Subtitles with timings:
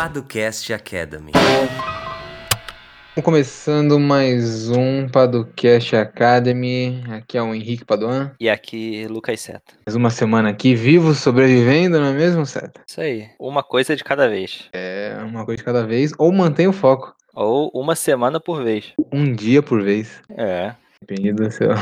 [0.00, 1.30] Paducast Academy.
[3.22, 7.04] Começando mais um Paducast Academy.
[7.10, 8.32] Aqui é o Henrique Paduan.
[8.40, 9.74] E aqui, Lucas Seta.
[9.86, 12.80] Mais uma semana aqui, vivo, sobrevivendo, não é mesmo, Seta?
[12.88, 13.28] Isso aí.
[13.38, 14.70] Uma coisa de cada vez.
[14.72, 16.14] É uma coisa de cada vez.
[16.16, 17.14] Ou mantém o foco.
[17.34, 18.94] Ou uma semana por vez.
[19.12, 20.22] Um dia por vez.
[20.30, 20.74] É.
[21.06, 21.72] Depende do seu,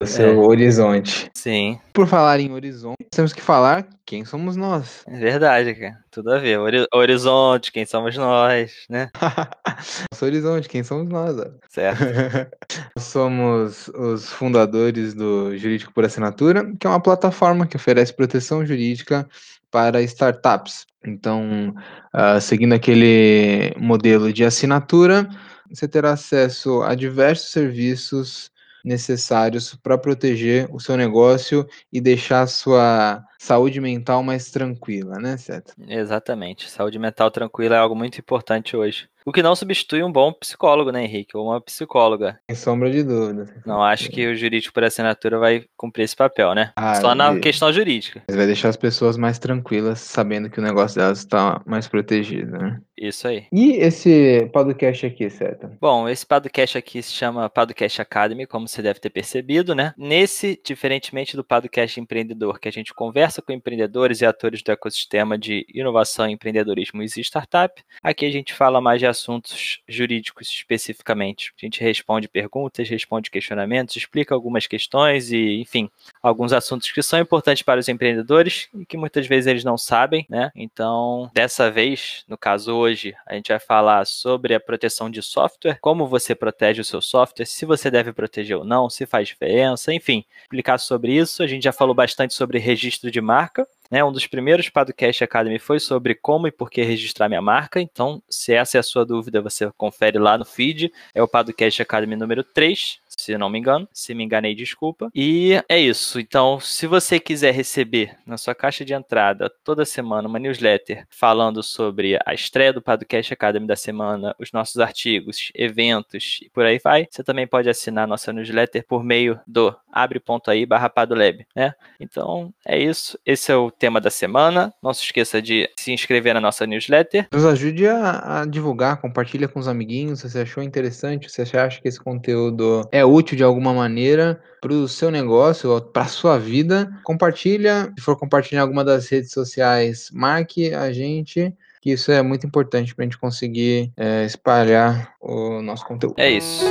[0.00, 1.28] do seu horizonte.
[1.34, 1.78] Sim.
[1.92, 5.02] Por falar em horizonte, temos que falar quem somos nós.
[5.08, 5.98] É verdade, cara.
[6.10, 6.58] Tudo a ver.
[6.58, 9.10] Hori- horizonte, quem somos nós, né?
[10.12, 11.36] Nosso horizonte, quem somos nós?
[11.36, 11.46] ó.
[11.68, 12.00] Certo.
[12.96, 18.64] Nós somos os fundadores do Jurídico por Assinatura, que é uma plataforma que oferece proteção
[18.64, 19.28] jurídica
[19.70, 20.86] para startups.
[21.04, 21.74] Então,
[22.12, 25.28] ah, seguindo aquele modelo de assinatura,
[25.68, 28.50] você terá acesso a diversos serviços
[28.84, 35.72] necessários para proteger o seu negócio e deixar sua saúde mental mais tranquila, né, certo?
[35.88, 36.68] Exatamente.
[36.68, 39.08] Saúde mental tranquila é algo muito importante hoje.
[39.26, 41.36] O que não substitui um bom psicólogo, né, Henrique?
[41.36, 42.40] Ou uma psicóloga.
[42.50, 43.44] Sem sombra de dúvida.
[43.66, 46.72] Não acho que o jurídico por assinatura vai cumprir esse papel, né?
[46.74, 48.22] Ah, Só na e- questão jurídica.
[48.26, 52.52] Mas vai deixar as pessoas mais tranquilas, sabendo que o negócio delas está mais protegido,
[52.52, 52.80] né?
[52.96, 53.44] Isso aí.
[53.52, 55.68] E esse podcast aqui, certo?
[55.78, 59.92] Bom, esse podcast aqui se chama Podcast Academy, como você deve ter percebido, né?
[59.98, 65.36] Nesse, diferentemente do podcast empreendedor, que a gente conversa com empreendedores e atores do ecossistema
[65.36, 71.52] de inovação, empreendedorismo e startup, aqui a gente fala mais de assuntos jurídicos especificamente.
[71.60, 75.90] A gente responde perguntas, responde questionamentos, explica algumas questões e, enfim,
[76.22, 80.26] alguns assuntos que são importantes para os empreendedores e que muitas vezes eles não sabem,
[80.28, 80.50] né?
[80.54, 85.78] Então, dessa vez, no caso hoje, a gente vai falar sobre a proteção de software,
[85.80, 89.92] como você protege o seu software, se você deve proteger ou não, se faz diferença,
[89.92, 91.42] enfim, explicar sobre isso.
[91.42, 93.66] A gente já falou bastante sobre registro de marca.
[93.90, 97.80] Né, um dos primeiros Podcast Academy foi sobre como e por que registrar minha marca.
[97.80, 100.92] Então, se essa é a sua dúvida, você confere lá no feed.
[101.14, 103.88] É o Podcast Academy número 3, se não me engano.
[103.92, 105.10] Se me enganei, desculpa.
[105.14, 106.20] E é isso.
[106.20, 111.62] Então, se você quiser receber na sua caixa de entrada toda semana uma newsletter falando
[111.62, 116.78] sobre a estreia do Podcast Academy da semana, os nossos artigos, eventos e por aí
[116.82, 121.74] vai, você também pode assinar nossa newsletter por meio do abre.aí barra Padolab, né?
[121.98, 123.18] Então, é isso.
[123.26, 124.72] Esse é o tema da semana.
[124.82, 127.28] Não se esqueça de se inscrever na nossa newsletter.
[127.32, 131.56] Nos ajude a, a divulgar, compartilha com os amiguinhos se você achou interessante, se você
[131.56, 136.08] acha que esse conteúdo é útil de alguma maneira para o seu negócio, para a
[136.08, 136.90] sua vida.
[137.04, 137.92] Compartilha.
[137.98, 141.54] Se for compartilhar em alguma das redes sociais, marque a gente.
[141.80, 146.16] Que isso é muito importante para a gente conseguir é, espalhar o nosso conteúdo.
[146.18, 146.64] É isso.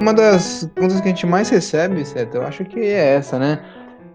[0.00, 2.36] Uma das perguntas que a gente mais recebe, certo?
[2.36, 3.60] Eu acho que é essa, né?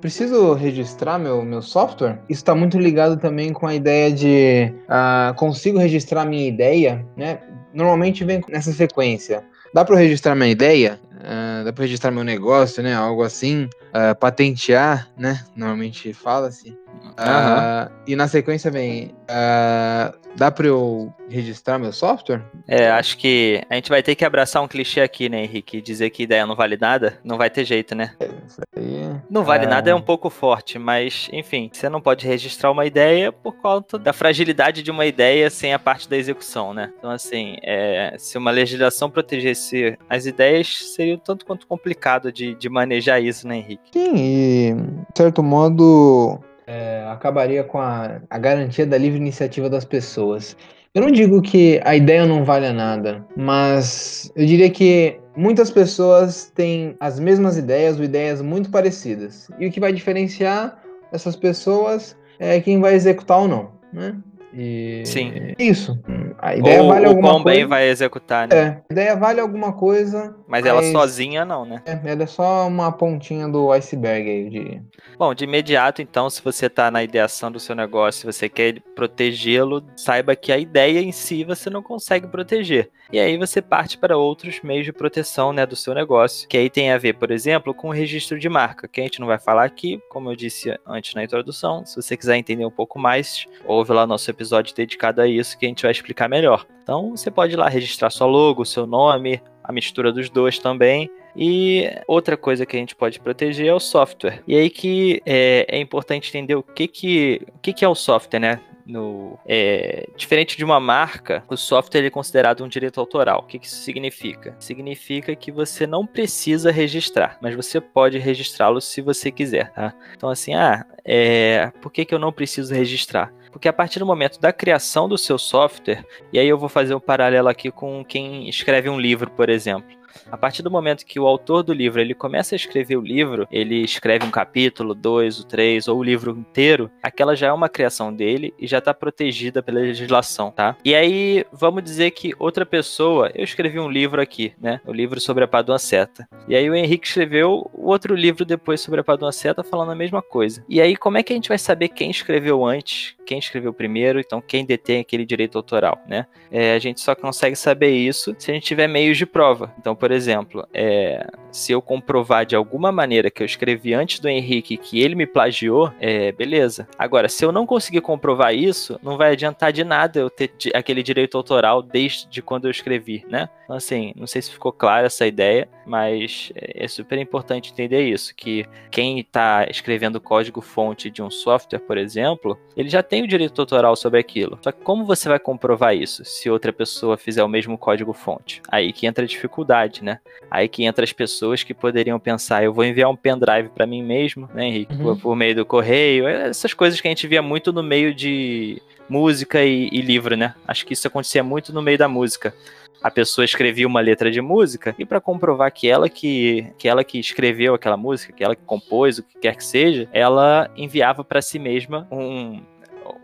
[0.02, 2.20] Preciso registrar meu, meu software?
[2.28, 7.40] Isso está muito ligado também com a ideia de ah, consigo registrar minha ideia, né?
[7.72, 9.44] Normalmente vem nessa sequência.
[9.76, 11.00] Dá para registrar minha ideia?
[11.24, 12.96] Ah, dá para registrar meu negócio, né?
[12.96, 13.70] Algo assim.
[13.94, 15.44] Ah, patentear, né?
[15.56, 16.78] Normalmente fala-se.
[17.18, 22.42] Ah, e na sequência vem, ah, dá para eu registrar meu software?
[22.68, 25.82] É, acho que a gente vai ter que abraçar um clichê aqui, né, Henrique?
[25.82, 28.14] Dizer que ideia não vale nada, não vai ter jeito, né?
[28.48, 29.10] Isso aí.
[29.30, 29.70] Não vale Ah.
[29.70, 33.98] nada é um pouco forte, mas enfim, você não pode registrar uma ideia por conta
[33.98, 36.92] da fragilidade de uma ideia sem a parte da execução, né?
[36.98, 42.54] Então, assim, é, se uma legislação protegesse as ideias, seria um tanto quanto complicado de,
[42.56, 43.81] de manejar isso, né, Henrique?
[43.92, 49.84] Sim, e de certo modo é, acabaria com a, a garantia da livre iniciativa das
[49.84, 50.56] pessoas.
[50.94, 56.52] Eu não digo que a ideia não valha nada, mas eu diria que muitas pessoas
[56.54, 59.50] têm as mesmas ideias ou ideias muito parecidas.
[59.58, 60.78] E o que vai diferenciar
[61.12, 64.16] essas pessoas é quem vai executar ou não, né?
[64.54, 65.32] E Sim.
[65.36, 65.98] é isso.
[66.38, 68.56] A ideia Ou vale o alguma quão bem vai executar, né?
[68.56, 71.82] É, a ideia vale alguma coisa, Mas ela mas- sozinha não, né?
[71.86, 74.84] é, ela é só uma pontinha do iceberg aí, diria.
[75.18, 78.82] Bom, de imediato, então, se você está na ideação do seu negócio, se você quer
[78.96, 82.90] protegê-lo, saiba que a ideia em si você não consegue proteger.
[83.12, 86.70] E aí você parte para outros meios de proteção né, do seu negócio, que aí
[86.70, 89.38] tem a ver, por exemplo, com o registro de marca, que a gente não vai
[89.40, 91.86] falar aqui, como eu disse antes na introdução.
[91.86, 94.41] Se você quiser entender um pouco mais, ouve lá nosso episódio
[94.74, 96.66] dedicado a isso, que a gente vai explicar melhor.
[96.84, 101.10] Então, você pode ir lá registrar sua logo, seu nome, a mistura dos dois também.
[101.36, 104.44] E outra coisa que a gente pode proteger é o software.
[104.48, 107.96] E aí que é, é importante entender o que, que, o que, que é o
[107.96, 108.60] software, né?
[108.86, 113.40] no é, diferente de uma marca, o software é considerado um direito autoral.
[113.40, 114.56] O que, que isso significa?
[114.60, 119.94] Significa que você não precisa registrar, mas você pode registrá-lo se você quiser, tá?
[120.16, 123.34] Então assim, ah, é, por que, que eu não preciso registrar?
[123.52, 126.96] Porque a partir do momento da criação do seu software, e aí eu vou fazer
[126.96, 130.01] um paralelo aqui com quem escreve um livro, por exemplo.
[130.32, 133.48] A partir do momento que o autor do livro ele começa a escrever o livro,
[133.52, 137.70] ele escreve um capítulo, dois, o três ou o livro inteiro, aquela já é uma
[137.70, 140.76] criação dele e já está protegida pela legislação, tá?
[140.84, 144.82] E aí vamos dizer que outra pessoa, eu escrevi um livro aqui, né?
[144.86, 146.28] O livro sobre a Padua Seta.
[146.48, 150.22] E aí o Henrique escreveu outro livro depois sobre a Padua Seta falando a mesma
[150.22, 150.64] coisa.
[150.68, 154.20] E aí como é que a gente vai saber quem escreveu antes, quem escreveu primeiro,
[154.20, 156.26] então quem detém aquele direito autoral, né?
[156.52, 159.74] É, a gente só consegue saber isso se a gente tiver meios de prova.
[159.80, 164.28] Então, por exemplo, é, se eu comprovar de alguma maneira que eu escrevi antes do
[164.28, 166.88] Henrique que ele me plagiou, é, beleza.
[166.98, 171.04] Agora, se eu não conseguir comprovar isso, não vai adiantar de nada eu ter aquele
[171.04, 173.48] direito autoral desde quando eu escrevi, né?
[173.64, 178.02] Então, assim, não sei se ficou clara essa ideia, mas é, é super importante entender
[178.02, 183.28] isso, que quem está escrevendo código-fonte de um software, por exemplo, ele já tem o
[183.28, 184.58] direito autoral sobre aquilo.
[184.64, 188.62] Só que como você vai comprovar isso se outra pessoa fizer o mesmo código-fonte?
[188.68, 190.20] Aí que entra a dificuldade né?
[190.50, 194.04] Aí que entra as pessoas que poderiam pensar, eu vou enviar um pendrive para mim
[194.04, 194.94] mesmo, né, Henrique?
[194.94, 195.04] Uhum.
[195.04, 198.82] Por, por, meio do correio, essas coisas que a gente via muito no meio de
[199.10, 200.54] música e, e livro, né?
[200.68, 202.54] Acho que isso acontecia muito no meio da música
[203.02, 207.04] a pessoa escrevia uma letra de música e para comprovar que ela que, que ela
[207.04, 211.24] que escreveu aquela música, que ela que compôs, o que quer que seja, ela enviava
[211.24, 212.62] para si mesma um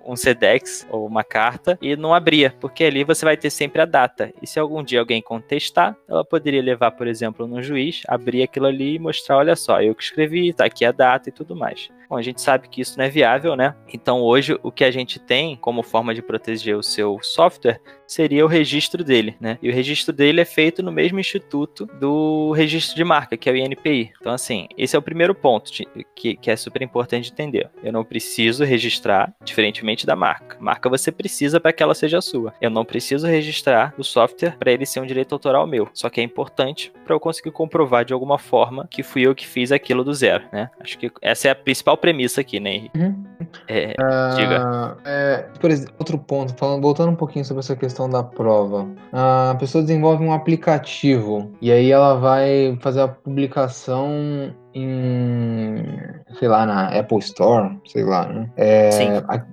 [0.07, 3.85] um SEDEX ou uma carta e não abria, porque ali você vai ter sempre a
[3.85, 4.31] data.
[4.41, 8.65] E se algum dia alguém contestar, ela poderia levar, por exemplo, no juiz, abrir aquilo
[8.65, 11.89] ali e mostrar, olha só, eu que escrevi, tá aqui a data e tudo mais.
[12.09, 13.75] Bom, a gente sabe que isso não é viável, né?
[13.93, 18.45] Então hoje o que a gente tem como forma de proteger o seu software seria
[18.45, 19.57] o registro dele, né?
[19.61, 23.51] E o registro dele é feito no mesmo instituto do registro de marca, que é
[23.51, 24.13] o INPI.
[24.19, 25.69] Então, assim, esse é o primeiro ponto
[26.15, 27.69] que, que é super importante entender.
[27.83, 30.57] Eu não preciso registrar, diferentemente da marca.
[30.59, 32.53] Marca você precisa para que ela seja sua.
[32.61, 35.89] Eu não preciso registrar o software para ele ser um direito autoral meu.
[35.93, 39.47] Só que é importante para eu conseguir comprovar de alguma forma que fui eu que
[39.47, 40.69] fiz aquilo do zero, né?
[40.79, 42.99] Acho que essa é a principal premissa aqui, né, Henrique?
[42.99, 43.23] Uhum.
[43.67, 44.97] É, uh, diga.
[45.05, 48.87] É, por exemplo, outro ponto, falando, voltando um pouquinho sobre essa questão da prova.
[49.11, 55.96] A pessoa desenvolve um aplicativo e aí ela vai fazer a publicação em,
[56.37, 58.49] sei lá, na Apple Store, sei lá, né?
[58.55, 59.07] É, Sim.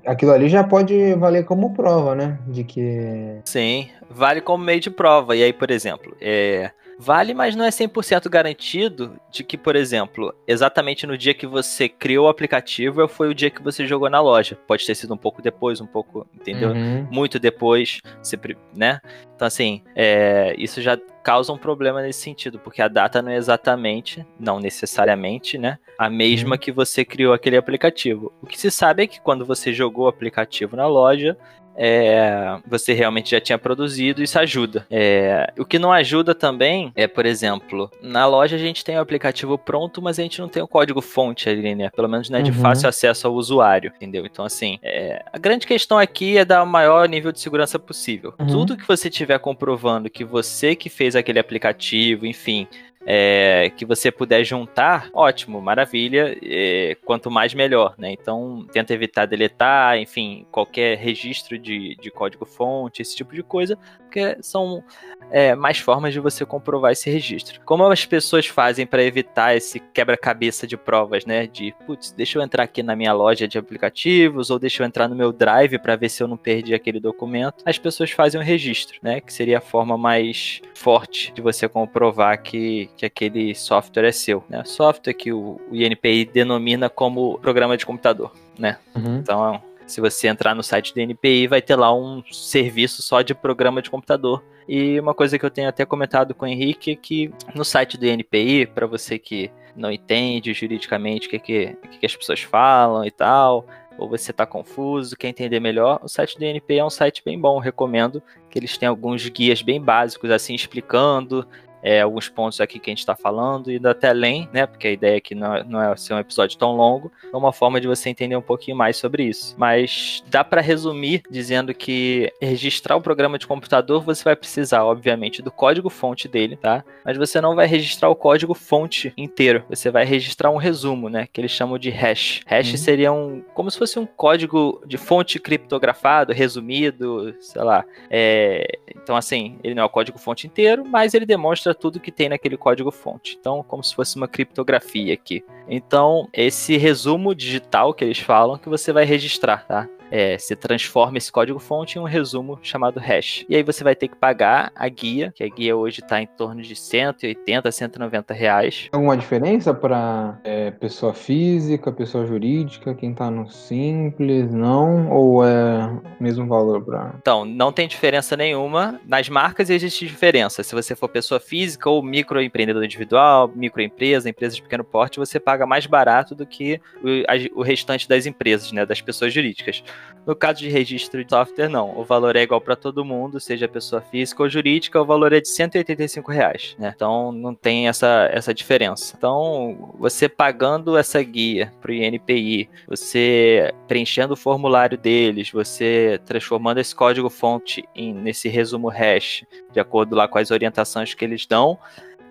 [0.06, 2.38] Aquilo ali já pode valer como prova, né?
[2.46, 3.40] De que.
[3.44, 5.34] Sim, vale como meio de prova.
[5.36, 10.34] E aí, por exemplo, é, Vale, mas não é 100% garantido de que, por exemplo,
[10.46, 14.20] exatamente no dia que você criou o aplicativo foi o dia que você jogou na
[14.20, 14.58] loja.
[14.66, 16.70] Pode ter sido um pouco depois, um pouco, entendeu?
[16.70, 17.06] Uhum.
[17.10, 19.00] Muito depois, sempre, né?
[19.34, 23.36] Então, assim, é, isso já causa um problema nesse sentido, porque a data não é
[23.36, 26.58] exatamente, não necessariamente, né, a mesma uhum.
[26.58, 28.30] que você criou aquele aplicativo.
[28.42, 31.36] O que se sabe é que quando você jogou o aplicativo na loja,
[31.76, 34.86] é, você realmente já tinha produzido, isso ajuda.
[34.90, 39.00] É, o que não ajuda também é, por exemplo, na loja a gente tem o
[39.00, 41.90] aplicativo pronto, mas a gente não tem o código fonte ali, né?
[41.90, 42.58] Pelo menos não é de uhum.
[42.58, 44.24] fácil acesso ao usuário, entendeu?
[44.26, 48.34] Então, assim, é, a grande questão aqui é dar o maior nível de segurança possível.
[48.38, 48.46] Uhum.
[48.46, 52.66] Tudo que você tiver comprovando que você que fez aquele aplicativo, enfim,
[53.06, 56.36] é, que você puder juntar, ótimo, maravilha.
[56.42, 58.12] É, quanto mais melhor, né?
[58.12, 64.36] Então tenta evitar deletar, enfim, qualquer registro de, de código-fonte, esse tipo de coisa, porque
[64.40, 64.82] são
[65.30, 67.60] é, mais formas de você comprovar esse registro.
[67.64, 71.46] Como as pessoas fazem para evitar esse quebra-cabeça de provas, né?
[71.46, 75.08] De, putz, deixa eu entrar aqui na minha loja de aplicativos ou deixa eu entrar
[75.08, 77.62] no meu Drive para ver se eu não perdi aquele documento.
[77.64, 79.20] As pessoas fazem um registro, né?
[79.20, 84.44] Que seria a forma mais forte de você comprovar que, que aquele software é seu,
[84.48, 84.62] né?
[84.64, 88.78] Software que o, o INPI denomina como programa de computador, né?
[88.94, 89.16] Uhum.
[89.18, 93.34] Então se você entrar no site do NPI, vai ter lá um serviço só de
[93.34, 94.42] programa de computador.
[94.68, 97.98] E uma coisa que eu tenho até comentado com o Henrique é que no site
[97.98, 103.04] do NPI, para você que não entende juridicamente o que, que, que as pessoas falam
[103.04, 103.66] e tal,
[103.98, 107.38] ou você está confuso, quer entender melhor, o site do NPI é um site bem
[107.38, 111.46] bom, recomendo que eles têm alguns guias bem básicos, assim, explicando
[111.84, 114.66] é, alguns pontos aqui que a gente está falando, indo até além, né?
[114.66, 117.52] Porque a ideia aqui não, é, não é ser um episódio tão longo, é uma
[117.52, 119.54] forma de você entender um pouquinho mais sobre isso.
[119.58, 125.42] Mas dá para resumir dizendo que registrar o programa de computador você vai precisar, obviamente,
[125.42, 126.82] do código fonte dele, tá?
[127.04, 129.62] Mas você não vai registrar o código fonte inteiro.
[129.68, 131.28] Você vai registrar um resumo, né?
[131.30, 132.40] Que eles chamam de hash.
[132.46, 132.76] Hash uhum.
[132.78, 137.84] seria um como se fosse um código de fonte criptografado, resumido, sei lá.
[138.08, 142.12] É, então, assim, ele não é o código fonte inteiro, mas ele demonstra tudo que
[142.12, 143.36] tem naquele código fonte.
[143.38, 145.44] Então, como se fosse uma criptografia aqui.
[145.68, 149.88] Então, esse resumo digital que eles falam que você vai registrar, tá?
[150.10, 153.44] É, você transforma esse código-fonte em um resumo chamado hash.
[153.48, 156.26] E aí você vai ter que pagar a guia, que a guia hoje está em
[156.26, 158.88] torno de 180, 190 reais.
[158.92, 165.10] Alguma diferença para é, pessoa física, pessoa jurídica, quem está no simples, não?
[165.10, 167.14] Ou é o mesmo valor para.
[167.18, 169.00] Então, não tem diferença nenhuma.
[169.06, 170.62] Nas marcas existe diferença.
[170.62, 175.66] Se você for pessoa física ou microempreendedor individual, microempresa, empresa de pequeno porte, você paga
[175.66, 179.82] mais barato do que o, o restante das empresas, né, das pessoas jurídicas.
[180.26, 181.98] No caso de registro de software, não.
[181.98, 185.40] O valor é igual para todo mundo, seja pessoa física ou jurídica, o valor é
[185.40, 186.92] de 185 reais, né?
[186.94, 189.14] Então não tem essa, essa diferença.
[189.16, 196.78] Então, você pagando essa guia para o INPI, você preenchendo o formulário deles, você transformando
[196.78, 201.44] esse código fonte em, nesse resumo hash, de acordo lá com as orientações que eles
[201.44, 201.78] dão,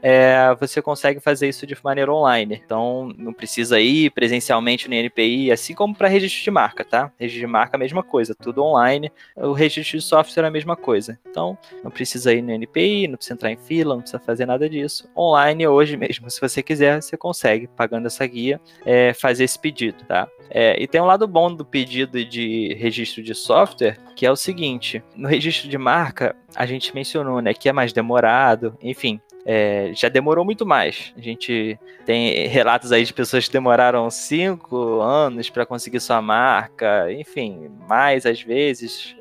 [0.06, 2.62] é, você consegue fazer isso de maneira online.
[2.64, 7.10] Então, não precisa ir presencialmente no NPI, assim como para registro de marca, tá?
[7.18, 9.10] Registro de marca, a mesma coisa, tudo online.
[9.38, 11.18] O registro de software é a mesma coisa.
[11.30, 14.70] Então, não precisa ir no NPI, não precisa entrar em fila, não precisa fazer nada
[14.70, 15.10] disso.
[15.16, 20.04] Online, hoje mesmo, se você quiser, você consegue, pagando essa guia, é, fazer esse pedido,
[20.04, 20.28] tá?
[20.50, 24.36] É, e tem um lado bom do pedido de registro de software, que é o
[24.36, 29.92] seguinte: no registro de marca, a gente mencionou, né, que é mais demorado, enfim, é,
[29.94, 31.14] já demorou muito mais.
[31.18, 37.12] A gente tem relatos aí de pessoas que demoraram cinco anos para conseguir sua marca,
[37.12, 39.16] enfim, mais às vezes,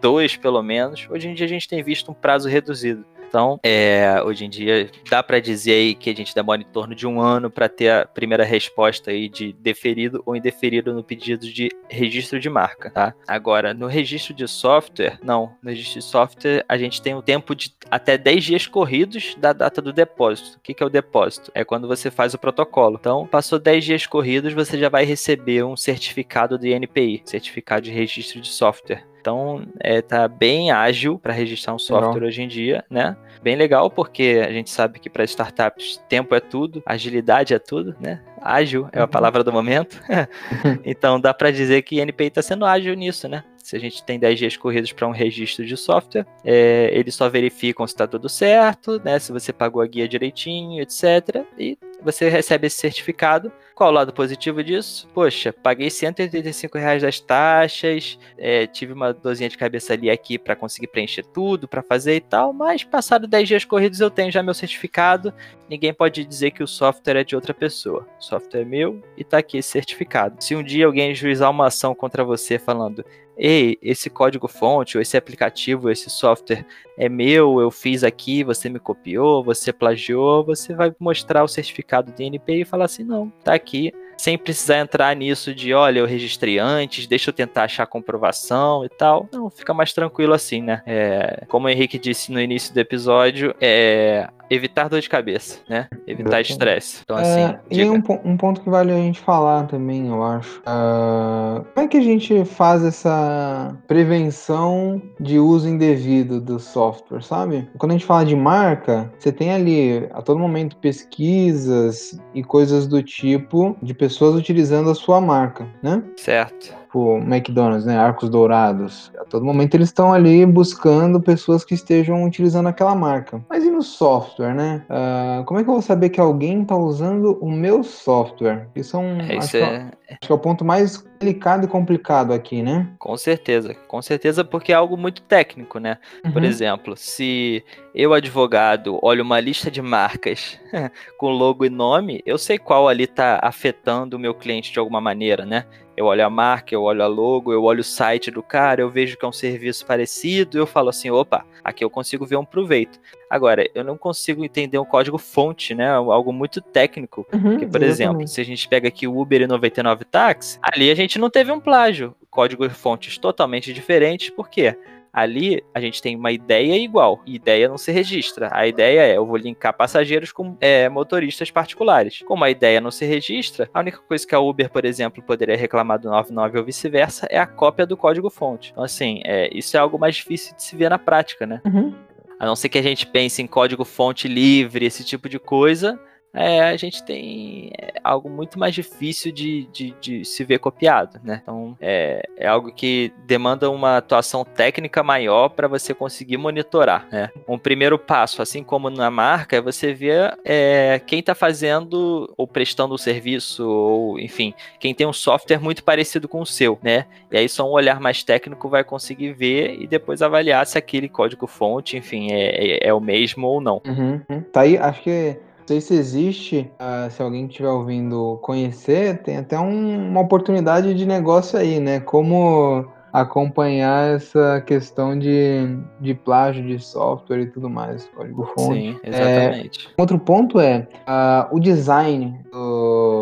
[0.00, 1.06] dois pelo menos.
[1.08, 3.04] Hoje em dia a gente tem visto um prazo reduzido.
[3.32, 6.94] Então, é, hoje em dia, dá para dizer aí que a gente demora em torno
[6.94, 11.50] de um ano para ter a primeira resposta aí de deferido ou indeferido no pedido
[11.50, 13.14] de registro de marca, tá?
[13.26, 15.56] Agora, no registro de software, não.
[15.62, 19.54] No registro de software, a gente tem um tempo de até 10 dias corridos da
[19.54, 20.58] data do depósito.
[20.58, 21.50] O que, que é o depósito?
[21.54, 22.98] É quando você faz o protocolo.
[23.00, 27.90] Então, passou 10 dias corridos, você já vai receber um certificado do INPI, certificado de
[27.90, 29.10] registro de software.
[29.22, 32.28] Então, é, tá bem ágil para registrar um software legal.
[32.28, 33.16] hoje em dia, né?
[33.40, 37.94] Bem legal, porque a gente sabe que para startups tempo é tudo, agilidade é tudo,
[38.00, 38.20] né?
[38.40, 39.08] Ágil é a uhum.
[39.08, 40.02] palavra do momento.
[40.84, 43.44] então, dá para dizer que NPI está sendo ágil nisso, né?
[43.58, 47.28] Se a gente tem 10 dias corridos para um registro de software, é, eles só
[47.28, 49.20] verificam se está tudo certo, né?
[49.20, 51.44] Se você pagou a guia direitinho, etc.
[51.56, 53.52] E você recebe esse certificado.
[53.74, 55.08] Qual o lado positivo disso?
[55.14, 60.54] Poxa, paguei 185 reais das taxas, é, tive uma dorzinha de cabeça ali aqui para
[60.54, 64.42] conseguir preencher tudo, para fazer e tal, mas passado 10 dias corridos eu tenho já
[64.42, 65.32] meu certificado.
[65.68, 68.06] Ninguém pode dizer que o software é de outra pessoa.
[68.20, 70.42] O software é meu e tá aqui esse certificado.
[70.42, 73.04] Se um dia alguém juizar uma ação contra você falando
[73.36, 78.68] ei, esse código fonte, ou esse aplicativo, esse software é meu, eu fiz aqui, você
[78.68, 83.30] me copiou, você plagiou, você vai mostrar o certificado de NPI e falar assim, não,
[83.42, 87.86] tá aqui, sem precisar entrar nisso de, olha, eu registrei antes, deixa eu tentar achar
[87.86, 89.28] comprovação e tal.
[89.32, 90.82] Não, fica mais tranquilo assim, né?
[90.86, 95.88] É, como o Henrique disse no início do episódio, é, evitar dor de cabeça, né?
[96.06, 97.00] Evitar estresse.
[97.02, 97.40] Então, assim.
[97.40, 100.60] É, e um, um, ponto que vale a gente falar também, eu acho.
[100.60, 107.68] Uh, como é que a gente faz essa prevenção de uso indevido do software, sabe?
[107.78, 112.86] Quando a gente fala de marca, você tem ali a todo momento pesquisas e coisas
[112.86, 116.02] do tipo de pessoas utilizando a sua marca, né?
[116.16, 117.96] Certo tipo McDonald's, né?
[117.96, 119.10] Arcos Dourados.
[119.18, 123.42] A todo momento eles estão ali buscando pessoas que estejam utilizando aquela marca.
[123.48, 124.84] Mas e no software, né?
[124.90, 128.68] Uh, como é que eu vou saber que alguém está usando o meu software?
[128.76, 129.20] Isso é um.
[129.20, 129.60] É, acho, é...
[129.60, 132.88] Que, acho que é o ponto mais delicado e complicado aqui, né?
[132.98, 135.98] Com certeza, com certeza, porque é algo muito técnico, né?
[136.24, 136.32] Uhum.
[136.32, 137.64] Por exemplo, se
[137.94, 140.58] eu, advogado, olho uma lista de marcas
[141.16, 145.00] com logo e nome, eu sei qual ali está afetando o meu cliente de alguma
[145.00, 145.64] maneira, né?
[145.96, 148.90] Eu olho a marca, eu olho a logo, eu olho o site do cara, eu
[148.90, 152.44] vejo que é um serviço parecido, eu falo assim, opa, aqui eu consigo ver um
[152.44, 152.98] proveito.
[153.32, 155.88] Agora, eu não consigo entender um código fonte, né?
[155.90, 157.26] Algo muito técnico.
[157.32, 157.84] Uhum, por exatamente.
[157.86, 161.30] exemplo, se a gente pega aqui o Uber e 99 Táxi, ali a gente não
[161.30, 162.14] teve um plágio.
[162.28, 164.76] Códigos fontes totalmente diferentes, por quê?
[165.10, 168.50] Ali a gente tem uma ideia igual, e ideia não se registra.
[168.52, 172.22] A ideia é eu vou linkar passageiros com é, motoristas particulares.
[172.26, 175.56] Como a ideia não se registra, a única coisa que a Uber, por exemplo, poderia
[175.56, 178.72] reclamar do 99 ou vice-versa é a cópia do código-fonte.
[178.72, 181.62] Então, assim, é, isso é algo mais difícil de se ver na prática, né?
[181.64, 181.94] Uhum.
[182.38, 186.00] A não ser que a gente pense em código-fonte livre, esse tipo de coisa,
[186.34, 191.20] é, a gente tem é, algo muito mais difícil de, de, de se ver copiado,
[191.22, 191.40] né?
[191.42, 197.30] Então, é, é, algo que demanda uma atuação técnica maior para você conseguir monitorar, né?
[197.46, 202.46] Um primeiro passo, assim como na marca, é você ver é, quem está fazendo ou
[202.46, 207.06] prestando o serviço, ou enfim, quem tem um software muito parecido com o seu, né?
[207.30, 211.08] E aí só um olhar mais técnico vai conseguir ver e depois avaliar se aquele
[211.08, 213.82] código-fonte, enfim, é, é, é, o mesmo ou não.
[213.86, 214.42] Uhum.
[214.52, 219.36] Tá aí, acho que não sei se existe, uh, se alguém estiver ouvindo conhecer, tem
[219.36, 222.00] até um, uma oportunidade de negócio aí, né?
[222.00, 228.80] Como acompanhar essa questão de, de plágio de software e tudo mais, código-fonte.
[228.80, 229.86] Sim, exatamente.
[229.86, 233.21] É, outro ponto é uh, o design do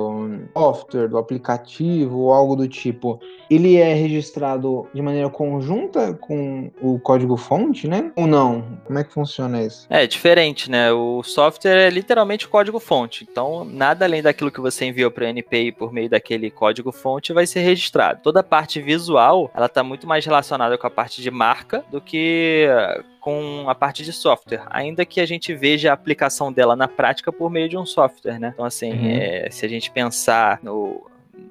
[0.56, 3.20] software, do aplicativo ou algo do tipo
[3.50, 8.12] ele é registrado de maneira conjunta com o código-fonte, né?
[8.14, 8.78] Ou não?
[8.84, 9.86] Como é que funciona isso?
[9.90, 10.92] É diferente, né?
[10.92, 13.26] O software é literalmente código-fonte.
[13.28, 17.44] Então, nada além daquilo que você enviou para o NPI por meio daquele código-fonte vai
[17.44, 18.20] ser registrado.
[18.22, 22.00] Toda a parte visual, ela está muito mais relacionada com a parte de marca do
[22.00, 22.68] que
[23.20, 27.30] com a parte de software, ainda que a gente veja a aplicação dela na prática
[27.30, 28.50] por meio de um software, né?
[28.54, 29.10] Então, assim, uhum.
[29.10, 31.06] é, se a gente pensar no,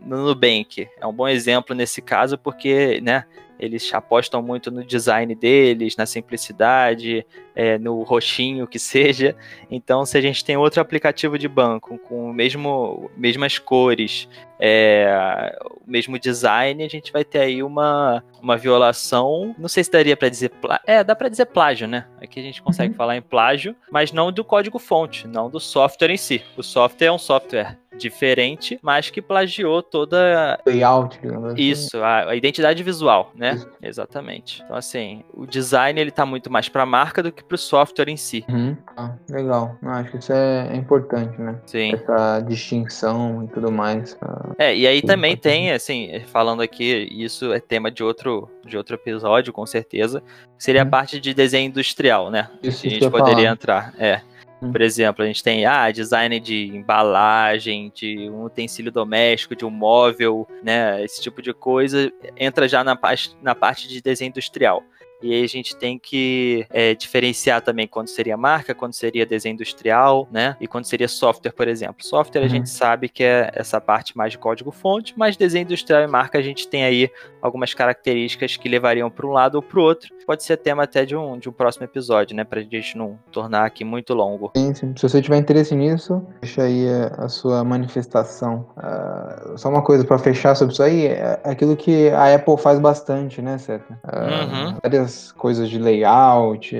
[0.05, 0.87] no Nubank.
[0.99, 3.25] É um bom exemplo nesse caso porque, né,
[3.59, 7.25] eles apostam muito no design deles, na simplicidade,
[7.55, 9.35] é, no roxinho que seja.
[9.69, 15.89] Então, se a gente tem outro aplicativo de banco com mesmo mesmas cores, é, o
[15.89, 19.55] mesmo design, a gente vai ter aí uma, uma violação.
[19.57, 20.83] Não sei se daria para dizer plágio.
[20.85, 22.05] É, dá para dizer plágio, né?
[22.21, 22.97] Aqui a gente consegue uhum.
[22.97, 26.41] falar em plágio, mas não do código fonte, não do software em si.
[26.57, 31.61] O software é um software diferente, mas que plagiou toda layout, assim.
[31.61, 33.48] isso, a, a, identidade visual, né?
[33.55, 33.69] Isso.
[33.81, 34.61] Exatamente.
[34.63, 37.57] Então assim, o design ele tá muito mais para a marca do que para o
[37.57, 38.45] software em si.
[38.49, 38.77] Uhum.
[38.95, 39.77] Ah, legal.
[39.81, 41.59] Não, acho que isso é, importante, né?
[41.65, 41.93] Sim.
[41.93, 44.17] Essa distinção e tudo mais.
[44.21, 48.77] Ah, é, e aí também tem, assim, falando aqui, isso é tema de outro de
[48.77, 50.21] outro episódio, com certeza,
[50.57, 50.91] seria a uhum.
[50.91, 52.49] parte de desenho industrial, né?
[52.61, 53.51] Isso que a gente poderia falar.
[53.51, 53.93] entrar.
[53.97, 54.21] É.
[54.61, 54.71] Hum.
[54.71, 59.69] Por exemplo, a gente tem ah, design de embalagem, de um utensílio doméstico, de um
[59.69, 61.03] móvel, né?
[61.03, 62.97] Esse tipo de coisa entra já na,
[63.41, 64.83] na parte de desenho industrial.
[65.21, 69.53] E aí a gente tem que é, diferenciar também quando seria marca, quando seria desenho
[69.53, 70.55] industrial, né?
[70.59, 72.05] E quando seria software, por exemplo.
[72.05, 72.47] Software uhum.
[72.47, 76.37] a gente sabe que é essa parte mais de código-fonte, mas desenho industrial e marca
[76.37, 77.09] a gente tem aí
[77.41, 80.09] algumas características que levariam para um lado ou para o outro.
[80.25, 82.43] Pode ser tema até de um, de um próximo episódio, né?
[82.43, 84.51] Para a gente não tornar aqui muito longo.
[84.55, 84.93] Sim, sim.
[84.95, 88.67] Se você tiver interesse nisso, deixa aí a, a sua manifestação.
[88.77, 92.79] Uh, só uma coisa para fechar sobre isso aí, é aquilo que a Apple faz
[92.79, 93.91] bastante, né, certo?
[93.91, 94.77] Uh, uhum.
[94.83, 96.75] Várias várias coisas de layout,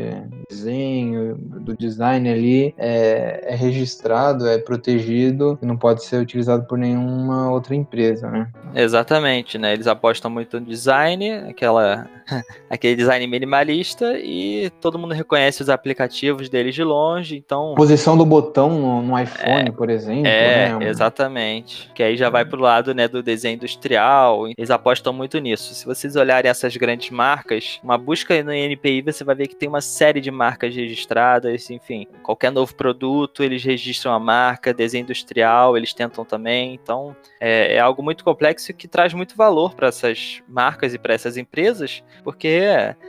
[0.50, 6.78] desenho, do design ali é, é registrado, é protegido e não pode ser utilizado por
[6.78, 8.48] nenhuma outra empresa, né?
[8.76, 9.74] Exatamente, né?
[9.74, 12.08] Eles apostam muito no design, aquela,
[12.70, 17.74] aquele design minimalista e todo mundo reconhece os aplicativos deles de longe, então...
[17.76, 20.28] Posição do botão no, no iPhone, é, por exemplo.
[20.28, 20.90] É, né?
[20.90, 21.90] exatamente.
[21.96, 25.74] Que aí já vai pro lado, né, do desenho industrial, eles apostam muito nisso.
[25.74, 29.56] Se vocês olharem essas grandes marcas, uma busca busca no INPI, você vai ver que
[29.56, 35.04] tem uma série de marcas registradas, enfim, qualquer novo produto, eles registram a marca, desenho
[35.04, 36.74] industrial, eles tentam também.
[36.74, 41.14] Então, é, é algo muito complexo que traz muito valor para essas marcas e para
[41.14, 42.62] essas empresas, porque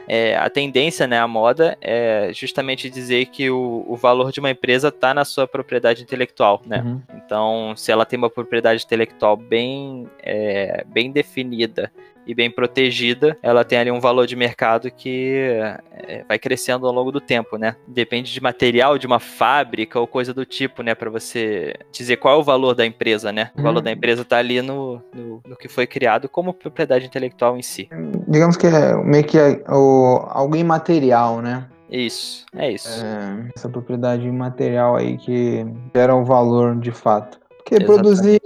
[0.09, 4.51] é, a tendência, né, a moda, é justamente dizer que o, o valor de uma
[4.51, 6.83] empresa está na sua propriedade intelectual, né?
[6.85, 7.03] Uhum.
[7.15, 11.91] Então, se ela tem uma propriedade intelectual bem, é, bem definida
[12.27, 15.61] e bem protegida, ela tem ali um valor de mercado que
[15.93, 17.77] é, vai crescendo ao longo do tempo, né?
[17.87, 20.95] Depende de material, de uma fábrica ou coisa do tipo, né?
[20.95, 23.51] Para você dizer qual é o valor da empresa, né?
[23.57, 23.85] O valor uhum.
[23.85, 27.89] da empresa tá ali no, no, no, que foi criado como propriedade intelectual em si.
[28.29, 31.67] Digamos que é meio que é o, algo imaterial, né?
[31.91, 33.05] Isso, é isso.
[33.05, 37.41] É, essa propriedade imaterial aí que gera o um valor de fato.
[37.71, 38.41] Porque produzir,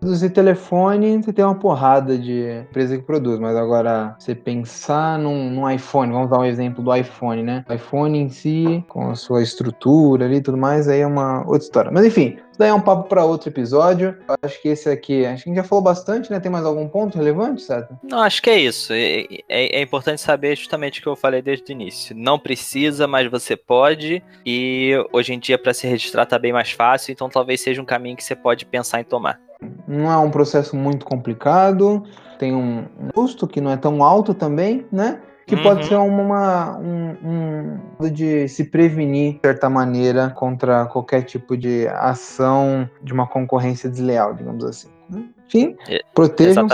[0.00, 5.50] produzir telefone, você tem uma porrada de empresa que produz, mas agora você pensar num,
[5.50, 7.62] num iPhone, vamos dar um exemplo do iPhone, né?
[7.68, 11.40] O iPhone em si, com a sua estrutura ali e tudo mais, aí é uma
[11.40, 11.90] outra história.
[11.90, 14.16] Mas enfim, Isso daí é um papo para outro episódio.
[14.40, 16.38] Acho que esse aqui, acho que a gente já falou bastante, né?
[16.38, 17.98] Tem mais algum ponto relevante, certo?
[18.00, 18.92] Não, acho que é isso.
[18.92, 22.14] É, é, é importante saber justamente o que eu falei desde o início.
[22.16, 24.22] Não precisa, mas você pode.
[24.46, 27.10] E hoje em dia, para se registrar, tá bem mais fácil.
[27.10, 29.40] Então, talvez seja um caminho que você pode pensar em tomar.
[29.88, 32.04] Não é um processo muito complicado.
[32.38, 35.20] Tem um custo que não é tão alto também, né?
[35.46, 35.62] Que uhum.
[35.62, 41.86] pode ser uma, um, um, de se prevenir de certa maneira contra qualquer tipo de
[41.88, 44.88] ação de uma concorrência desleal, digamos assim.
[45.10, 45.24] Né?
[45.46, 45.76] Enfim,
[46.14, 46.66] protejam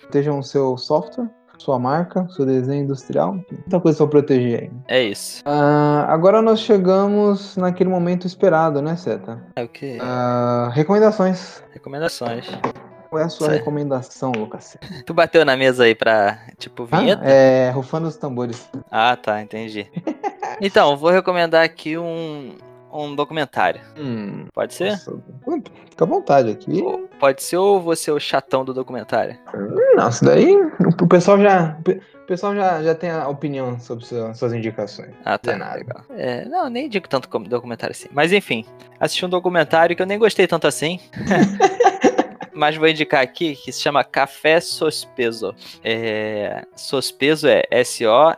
[0.00, 4.70] protejam o seu software, sua marca, seu desenho industrial, muita coisa para proteger aí.
[4.88, 5.42] É isso.
[5.42, 9.42] Uh, agora nós chegamos naquele momento esperado, né, Seta?
[9.56, 9.98] É o que?
[9.98, 11.62] Uh, recomendações.
[11.72, 12.46] Recomendações.
[13.08, 14.76] Qual é a sua recomendação, Lucas?
[15.04, 17.22] Tu bateu na mesa aí pra, tipo, vinheta?
[17.24, 18.68] Ah, é, rufando os tambores.
[18.90, 19.90] Ah, tá, entendi.
[20.60, 22.56] então, vou recomendar aqui um,
[22.92, 23.80] um documentário.
[23.98, 24.90] Hum, pode ser?
[24.90, 25.18] Nossa,
[25.90, 26.82] fica à vontade aqui.
[27.18, 29.38] Pode ser ou você o chatão do documentário?
[29.94, 30.54] Não, isso daí
[31.00, 31.76] o pessoal já.
[32.14, 35.12] O pessoal já, já tem a opinião sobre suas indicações.
[35.24, 35.56] Ah, tá.
[35.56, 36.02] Não legal.
[36.10, 38.08] É, não, nem digo tanto como documentário assim.
[38.12, 38.64] Mas enfim,
[38.98, 40.98] assisti um documentário que eu nem gostei tanto assim.
[42.56, 45.54] mas vou indicar aqui que se chama Café Sospeso.
[45.84, 48.32] É, Sospeso é S-O-S-P-E-S-O,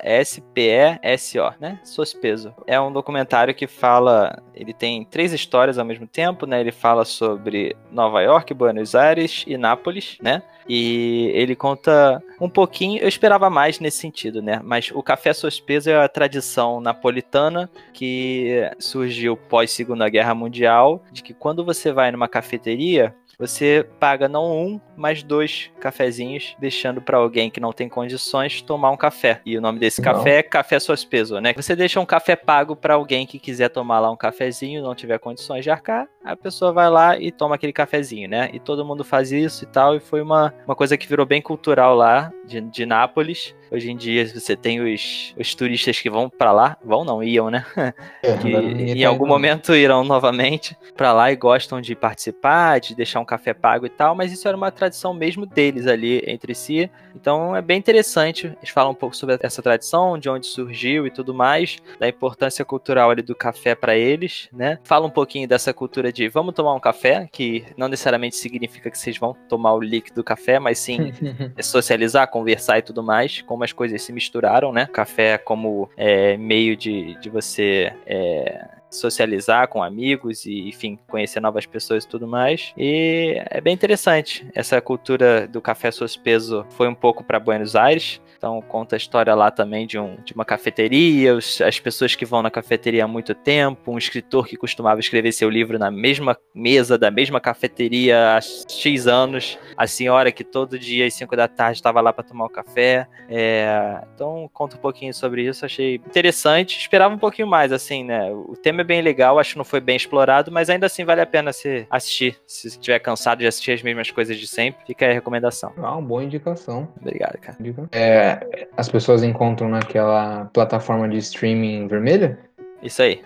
[1.60, 1.80] né?
[1.84, 2.52] Sospeso.
[2.66, 4.42] É um documentário que fala.
[4.54, 6.60] Ele tem três histórias ao mesmo tempo, né?
[6.60, 10.42] Ele fala sobre Nova York, Buenos Aires e Nápoles, né?
[10.68, 14.60] E ele conta um pouquinho, eu esperava mais nesse sentido, né?
[14.62, 21.22] Mas o café sospeso é a tradição napolitana que surgiu pós Segunda Guerra Mundial, de
[21.22, 27.18] que quando você vai numa cafeteria, você paga não um, mas dois cafezinhos, deixando para
[27.18, 29.40] alguém que não tem condições tomar um café.
[29.46, 30.12] E o nome desse não.
[30.12, 31.54] café é café sospeso, né?
[31.54, 35.18] Você deixa um café pago para alguém que quiser tomar lá um cafezinho, não tiver
[35.18, 38.50] condições de arcar, a pessoa vai lá e toma aquele cafezinho, né?
[38.52, 41.40] E todo mundo faz isso e tal, e foi uma, uma coisa que virou bem
[41.40, 43.54] cultural lá, de, de Nápoles.
[43.70, 47.50] Hoje em dia você tem os, os turistas que vão para lá, vão não, iam,
[47.50, 47.64] né?
[48.22, 53.20] É, que em algum momento irão novamente para lá e gostam de participar, de deixar
[53.20, 56.90] um café pago e tal, mas isso era uma tradição mesmo deles ali entre si.
[57.14, 58.46] Então é bem interessante.
[58.46, 62.64] Eles falam um pouco sobre essa tradição, de onde surgiu e tudo mais, da importância
[62.64, 64.78] cultural ali do café para eles, né?
[64.84, 68.98] Fala um pouquinho dessa cultura de vamos tomar um café, que não necessariamente significa que
[68.98, 71.12] vocês vão tomar o líquido do café, mas sim
[71.56, 74.86] é socializar, conversar e tudo mais, como as coisas se misturaram, né?
[74.86, 81.66] Café como é, meio de, de você é, socializar com amigos e, enfim, conhecer novas
[81.66, 82.72] pessoas e tudo mais.
[82.76, 84.46] E é bem interessante.
[84.54, 88.20] Essa cultura do café sospeso foi um pouco para Buenos Aires.
[88.38, 92.24] Então conta a história lá também de, um, de uma cafeteria, os, as pessoas que
[92.24, 96.36] vão na cafeteria há muito tempo, um escritor que costumava escrever seu livro na mesma
[96.54, 101.48] mesa da mesma cafeteria há X anos, a senhora que todo dia às 5 da
[101.48, 103.08] tarde estava lá para tomar o café.
[103.28, 106.78] É, então conta um pouquinho sobre isso, achei interessante.
[106.78, 108.30] Esperava um pouquinho mais, assim, né?
[108.32, 111.20] O tema é bem legal, acho que não foi bem explorado, mas ainda assim vale
[111.20, 112.36] a pena se assistir.
[112.46, 115.72] Se estiver cansado de assistir as mesmas coisas de sempre, fica aí a recomendação.
[115.78, 116.88] Ah, uma boa indicação.
[117.00, 117.56] Obrigado, cara.
[117.92, 122.38] É, as pessoas encontram naquela plataforma de streaming vermelha?
[122.82, 123.22] Isso aí.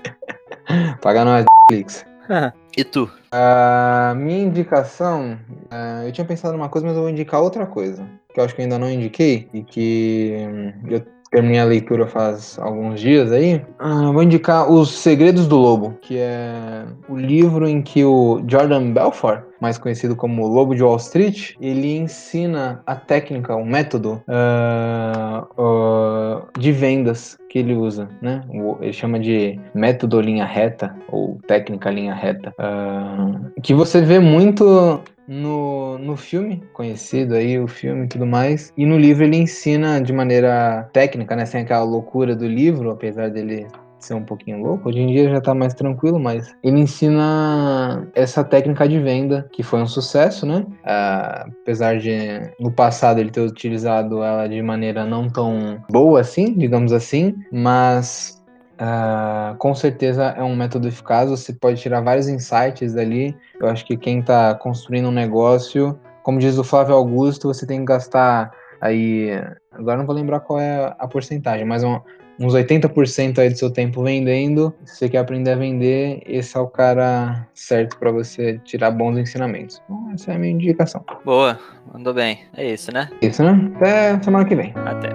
[1.03, 2.05] Paga nós, Netflix.
[2.77, 3.11] e tu?
[3.31, 5.38] A minha indicação,
[5.73, 8.55] uh, eu tinha pensado numa coisa, mas eu vou indicar outra coisa, que eu acho
[8.55, 13.33] que eu ainda não indiquei, e que hum, eu terminei a leitura faz alguns dias
[13.33, 13.61] aí.
[13.79, 18.92] Ah, vou indicar Os Segredos do Lobo, que é o livro em que o Jordan
[18.92, 25.62] Belfort, mais conhecido como Lobo de Wall Street, ele ensina a técnica, o método uh,
[25.62, 28.42] uh, de vendas que ele usa, né?
[28.81, 35.01] Ele chama de método linha reta ou técnica linha reta, uh, que você vê muito
[35.29, 38.72] no, no filme, conhecido aí, o filme e tudo mais.
[38.77, 41.46] E no livro ele ensina de maneira técnica, né?
[41.46, 43.68] Sem aquela loucura do livro, apesar dele
[44.05, 44.88] ser um pouquinho louco.
[44.88, 49.62] Hoje em dia já tá mais tranquilo, mas ele ensina essa técnica de venda, que
[49.62, 50.67] foi um sucesso, né?
[50.85, 56.55] Uh, apesar de no passado ele ter utilizado ela de maneira não tão boa assim,
[56.55, 58.41] digamos assim, mas
[58.83, 63.37] Uh, com certeza é um método eficaz, você pode tirar vários insights dali.
[63.61, 67.81] Eu acho que quem está construindo um negócio, como diz o Flávio Augusto, você tem
[67.81, 69.31] que gastar aí.
[69.71, 72.01] Agora não vou lembrar qual é a porcentagem, mas um,
[72.43, 74.75] uns 80% aí do seu tempo vendendo.
[74.85, 79.17] Se você quer aprender a vender, esse é o cara certo para você tirar bons
[79.17, 79.81] ensinamentos.
[79.85, 81.05] Então, essa é a minha indicação.
[81.25, 81.59] Boa,
[81.93, 82.41] mandou bem.
[82.57, 83.09] É isso, né?
[83.23, 83.71] Isso, né?
[83.77, 84.75] Até semana que vem.
[84.85, 85.11] Até.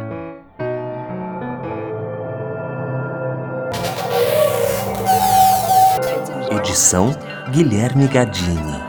[6.49, 7.11] Edição
[7.51, 8.86] Guilherme Gadini.